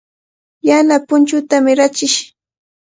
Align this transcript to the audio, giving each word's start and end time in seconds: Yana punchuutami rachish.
Yana 0.67 0.95
punchuutami 1.07 1.71
rachish. 1.79 2.17